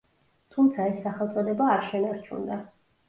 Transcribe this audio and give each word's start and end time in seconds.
თუმცა 0.55 0.87
ეს 0.93 0.97
სახელწოდება 1.03 1.67
არ 1.77 1.85
შენარჩუნდა. 1.93 2.59